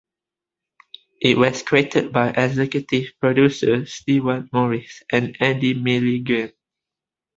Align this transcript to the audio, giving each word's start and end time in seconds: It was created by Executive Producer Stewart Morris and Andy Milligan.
It 1.21 1.37
was 1.37 1.61
created 1.61 2.11
by 2.11 2.29
Executive 2.31 3.09
Producer 3.19 3.85
Stewart 3.85 4.51
Morris 4.51 5.03
and 5.11 5.37
Andy 5.39 5.75
Milligan. 5.75 6.53